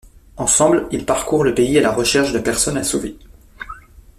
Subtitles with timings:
[0.35, 3.15] Ensemble, ils parcourent le pays à la recherche de personnes à sauver.